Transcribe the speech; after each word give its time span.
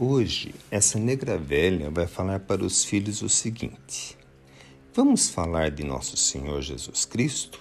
Hoje, 0.00 0.54
essa 0.70 0.96
negra 0.96 1.36
velha 1.36 1.90
vai 1.90 2.06
falar 2.06 2.38
para 2.38 2.64
os 2.64 2.84
filhos 2.84 3.20
o 3.20 3.28
seguinte: 3.28 4.16
Vamos 4.94 5.28
falar 5.28 5.72
de 5.72 5.82
nosso 5.82 6.16
Senhor 6.16 6.62
Jesus 6.62 7.04
Cristo? 7.04 7.58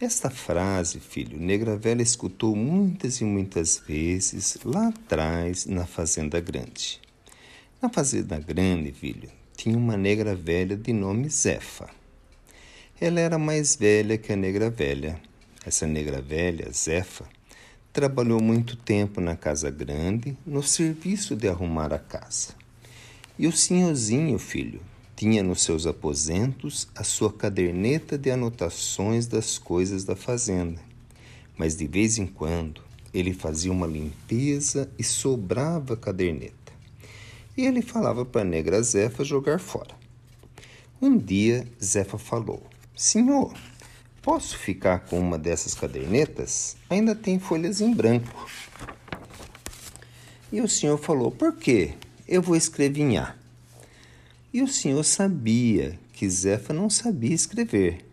Esta 0.00 0.30
frase, 0.30 0.98
filho, 0.98 1.38
negra 1.38 1.76
velha 1.76 2.00
escutou 2.00 2.56
muitas 2.56 3.20
e 3.20 3.24
muitas 3.24 3.82
vezes 3.86 4.56
lá 4.64 4.88
atrás 4.88 5.66
na 5.66 5.84
Fazenda 5.84 6.40
Grande. 6.40 6.98
Na 7.82 7.90
Fazenda 7.90 8.38
Grande, 8.38 8.90
filho, 8.90 9.28
tinha 9.54 9.76
uma 9.76 9.98
negra 9.98 10.34
velha 10.34 10.74
de 10.74 10.94
nome 10.94 11.28
Zefa. 11.28 11.90
Ela 12.98 13.20
era 13.20 13.36
mais 13.36 13.76
velha 13.76 14.16
que 14.16 14.32
a 14.32 14.36
negra 14.36 14.70
velha. 14.70 15.20
Essa 15.66 15.86
negra 15.86 16.22
velha, 16.22 16.72
Zefa, 16.72 17.28
Trabalhou 17.92 18.40
muito 18.40 18.76
tempo 18.76 19.20
na 19.20 19.34
casa 19.34 19.68
grande, 19.68 20.38
no 20.46 20.62
serviço 20.62 21.34
de 21.34 21.48
arrumar 21.48 21.92
a 21.92 21.98
casa. 21.98 22.54
E 23.36 23.48
o 23.48 23.52
senhorzinho, 23.52 24.38
filho, 24.38 24.80
tinha 25.16 25.42
nos 25.42 25.62
seus 25.62 25.88
aposentos 25.88 26.86
a 26.94 27.02
sua 27.02 27.32
caderneta 27.32 28.16
de 28.16 28.30
anotações 28.30 29.26
das 29.26 29.58
coisas 29.58 30.04
da 30.04 30.14
fazenda. 30.14 30.80
Mas 31.58 31.76
de 31.76 31.88
vez 31.88 32.16
em 32.16 32.26
quando 32.26 32.80
ele 33.12 33.34
fazia 33.34 33.72
uma 33.72 33.88
limpeza 33.88 34.88
e 34.96 35.02
sobrava 35.02 35.94
a 35.94 35.96
caderneta. 35.96 36.72
E 37.56 37.66
ele 37.66 37.82
falava 37.82 38.24
para 38.24 38.42
a 38.42 38.44
negra 38.44 38.80
Zefa 38.82 39.24
jogar 39.24 39.58
fora. 39.58 39.94
Um 41.02 41.18
dia 41.18 41.66
Zefa 41.82 42.18
falou: 42.18 42.62
Senhor, 42.94 43.52
Posso 44.22 44.58
ficar 44.58 45.00
com 45.00 45.18
uma 45.18 45.38
dessas 45.38 45.74
cadernetas? 45.74 46.76
Ainda 46.90 47.14
tem 47.14 47.38
folhas 47.38 47.80
em 47.80 47.94
branco. 47.94 48.46
E 50.52 50.60
o 50.60 50.68
senhor 50.68 50.98
falou: 50.98 51.30
Por 51.30 51.56
quê? 51.56 51.94
Eu 52.28 52.42
vou 52.42 52.54
escrevinhar. 52.54 53.38
E 54.52 54.62
o 54.62 54.68
senhor 54.68 55.02
sabia 55.04 55.98
que 56.12 56.28
Zefa 56.28 56.74
não 56.74 56.90
sabia 56.90 57.34
escrever. 57.34 58.04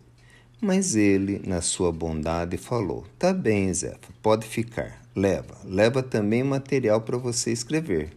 Mas 0.61 0.95
ele, 0.95 1.41
na 1.45 1.59
sua 1.59 1.91
bondade, 1.91 2.55
falou: 2.55 3.05
Tá 3.19 3.33
bem, 3.33 3.73
Zefa, 3.73 4.13
pode 4.21 4.47
ficar. 4.47 5.01
Leva, 5.13 5.57
leva 5.65 6.01
também 6.01 6.41
material 6.41 7.01
para 7.01 7.17
você 7.17 7.51
escrever. 7.51 8.11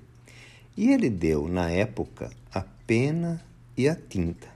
E 0.76 0.92
ele 0.92 1.10
deu, 1.10 1.48
na 1.48 1.68
época, 1.70 2.30
a 2.54 2.62
pena 2.86 3.44
e 3.76 3.88
a 3.88 3.96
tinta. 3.96 4.46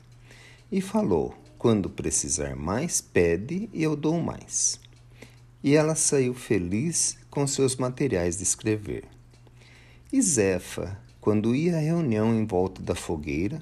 E 0.71 0.81
falou: 0.81 1.35
quando 1.65 1.89
precisar 1.89 2.55
mais, 2.55 3.01
pede 3.01 3.71
e 3.73 3.83
eu 3.83 3.97
dou 3.97 4.21
mais. 4.21 4.79
E 5.63 5.75
ela 5.75 5.95
saiu 5.95 6.35
feliz 6.35 7.17
com 7.31 7.47
seus 7.47 7.77
materiais 7.77 8.37
de 8.37 8.43
escrever. 8.43 9.05
E 10.13 10.21
Zefa, 10.21 11.01
quando 11.23 11.55
ia 11.55 11.79
à 11.79 11.81
reunião 11.81 12.35
em 12.35 12.45
volta 12.45 12.83
da 12.83 12.95
fogueira, 12.95 13.59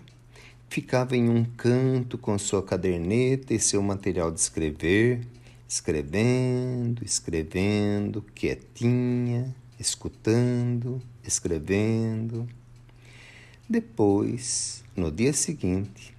ficava 0.68 1.16
em 1.16 1.28
um 1.28 1.44
canto 1.44 2.18
com 2.18 2.36
sua 2.40 2.60
caderneta 2.60 3.54
e 3.54 3.60
seu 3.60 3.80
material 3.80 4.32
de 4.32 4.40
escrever, 4.40 5.24
escrevendo, 5.68 7.04
escrevendo, 7.04 8.20
quietinha, 8.34 9.54
escutando, 9.78 11.00
escrevendo. 11.24 12.48
Depois, 13.68 14.82
no 14.96 15.08
dia 15.08 15.32
seguinte, 15.32 16.12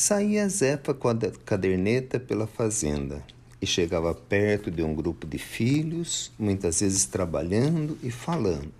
Saía 0.00 0.48
Zefa 0.48 0.94
com 0.94 1.08
a 1.08 1.16
caderneta 1.44 2.20
pela 2.20 2.46
fazenda 2.46 3.20
e 3.60 3.66
chegava 3.66 4.14
perto 4.14 4.70
de 4.70 4.80
um 4.80 4.94
grupo 4.94 5.26
de 5.26 5.38
filhos, 5.38 6.30
muitas 6.38 6.78
vezes 6.78 7.04
trabalhando 7.04 7.98
e 8.00 8.08
falando. 8.08 8.72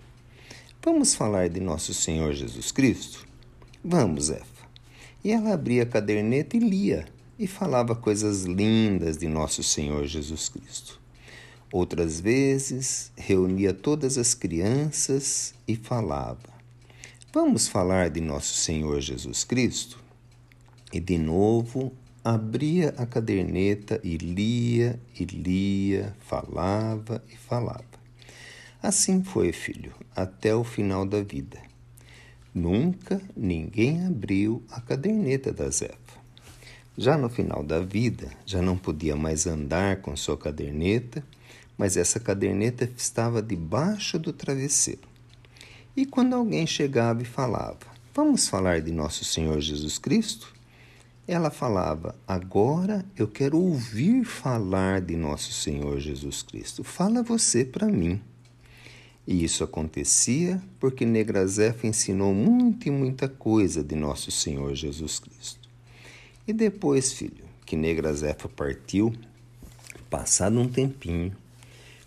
Vamos 0.81 1.13
falar 1.13 1.49
de 1.49 1.59
nosso 1.59 1.93
Senhor 1.93 2.31
Jesus 2.31 2.71
Cristo? 2.71 3.25
Vamos, 3.83 4.27
Zefa. 4.27 4.65
E 5.21 5.33
ela 5.33 5.53
abria 5.53 5.83
a 5.83 5.85
caderneta 5.85 6.55
e 6.55 6.61
lia, 6.61 7.05
e 7.37 7.45
falava 7.47 7.97
coisas 7.97 8.45
lindas 8.45 9.17
de 9.17 9.27
nosso 9.27 9.61
Senhor 9.61 10.05
Jesus 10.05 10.47
Cristo. 10.47 11.01
Outras 11.69 12.21
vezes, 12.21 13.11
reunia 13.17 13.73
todas 13.73 14.17
as 14.17 14.33
crianças 14.33 15.53
e 15.67 15.75
falava: 15.75 16.49
Vamos 17.33 17.67
falar 17.67 18.09
de 18.09 18.21
nosso 18.21 18.53
Senhor 18.53 19.01
Jesus 19.01 19.43
Cristo? 19.43 20.07
E 20.91 20.99
de 20.99 21.17
novo 21.17 21.93
abria 22.23 22.93
a 22.97 23.05
caderneta 23.05 23.99
e 24.03 24.17
lia 24.17 24.99
e 25.19 25.25
lia, 25.25 26.15
falava 26.19 27.23
e 27.31 27.37
falava. 27.37 27.83
Assim 28.81 29.23
foi, 29.23 29.51
filho, 29.51 29.93
até 30.15 30.55
o 30.55 30.63
final 30.63 31.05
da 31.05 31.21
vida. 31.21 31.59
Nunca 32.53 33.21
ninguém 33.35 34.05
abriu 34.05 34.63
a 34.71 34.81
caderneta 34.81 35.51
da 35.53 35.69
Zefa. 35.69 36.19
Já 36.97 37.17
no 37.17 37.29
final 37.29 37.63
da 37.63 37.79
vida, 37.79 38.29
já 38.45 38.61
não 38.61 38.77
podia 38.77 39.15
mais 39.15 39.47
andar 39.47 40.01
com 40.01 40.15
sua 40.17 40.37
caderneta, 40.37 41.23
mas 41.77 41.95
essa 41.95 42.19
caderneta 42.19 42.89
estava 42.97 43.41
debaixo 43.41 44.19
do 44.19 44.33
travesseiro. 44.33 45.07
E 45.95 46.05
quando 46.05 46.35
alguém 46.35 46.67
chegava 46.67 47.21
e 47.21 47.25
falava: 47.25 47.79
Vamos 48.13 48.47
falar 48.47 48.81
de 48.81 48.91
nosso 48.91 49.23
Senhor 49.23 49.61
Jesus 49.61 49.97
Cristo? 49.97 50.53
Ela 51.31 51.51
falava: 51.51 52.15
Agora 52.27 53.05
eu 53.15 53.27
quero 53.27 53.55
ouvir 53.55 54.23
falar 54.23 54.99
de 54.99 55.15
nosso 55.15 55.53
Senhor 55.53 55.99
Jesus 55.99 56.41
Cristo. 56.41 56.83
Fala 56.83 57.21
você 57.21 57.63
para 57.63 57.85
mim. 57.85 58.19
E 59.27 59.43
isso 59.43 59.63
acontecia 59.63 60.59
porque 60.79 61.05
Negrazefa 61.05 61.85
ensinou 61.85 62.33
muito 62.33 62.87
e 62.87 62.91
muita 62.91 63.29
coisa 63.29 63.83
de 63.83 63.95
nosso 63.95 64.31
Senhor 64.31 64.73
Jesus 64.73 65.19
Cristo. 65.19 65.69
E 66.47 66.51
depois, 66.51 67.13
filho, 67.13 67.45
que 67.63 67.75
Negrazefa 67.75 68.49
partiu, 68.49 69.13
passado 70.09 70.59
um 70.59 70.67
tempinho, 70.67 71.31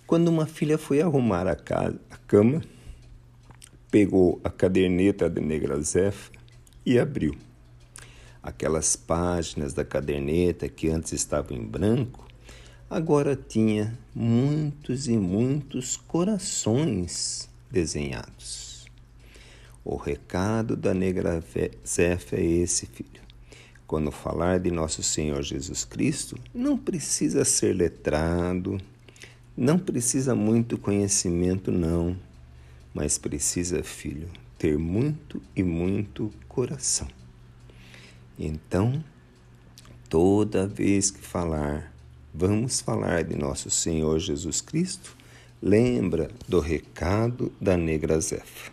quando 0.05 0.27
uma 0.27 0.47
filha 0.47 0.77
foi 0.77 1.01
arrumar 1.01 1.47
a, 1.47 1.55
casa, 1.55 1.97
a 2.11 2.17
cama, 2.17 2.61
pegou 3.89 4.41
a 4.43 4.51
caderneta 4.51 5.31
de 5.31 5.41
Negrazefa 5.41 6.33
e 6.85 6.99
abriu. 6.99 7.37
Aquelas 8.43 8.97
páginas 8.97 9.73
da 9.73 9.85
caderneta 9.85 10.69
que 10.69 10.89
antes 10.89 11.13
estavam 11.13 11.57
em 11.57 11.65
branco, 11.65 12.27
agora 12.91 13.37
tinha 13.37 13.97
muitos 14.15 15.07
e 15.07 15.17
muitos 15.17 15.97
corações 15.97 17.49
desenhados. 17.71 18.87
O 19.85 19.97
recado 19.97 20.77
da 20.77 20.93
negra 20.93 21.43
Zefa 21.87 22.37
é 22.37 22.45
esse, 22.45 22.87
filho. 22.87 23.23
Quando 23.87 24.11
falar 24.11 24.59
de 24.59 24.71
nosso 24.71 25.03
Senhor 25.03 25.43
Jesus 25.43 25.85
Cristo, 25.85 26.37
não 26.55 26.79
precisa 26.79 27.45
ser 27.45 27.75
letrado, 27.75 28.81
não 29.57 29.79
precisa 29.79 30.35
muito 30.35 30.79
conhecimento, 30.79 31.71
não, 31.71 32.17
mas 32.95 33.19
precisa, 33.19 33.83
filho, 33.83 34.29
ter 34.59 34.79
muito 34.79 35.43
e 35.55 35.63
muito 35.63 36.33
coração. 36.49 37.09
Então, 38.39 39.03
toda 40.09 40.67
vez 40.67 41.11
que 41.11 41.21
falar, 41.21 41.93
vamos 42.35 42.81
falar 42.81 43.23
de 43.23 43.37
nosso 43.37 43.71
Senhor 43.71 44.19
Jesus 44.19 44.61
Cristo, 44.61 45.17
lembra 45.61 46.31
do 46.49 46.59
recado 46.59 47.53
da 47.61 47.77
negra 47.77 48.19
Zefa. 48.21 48.73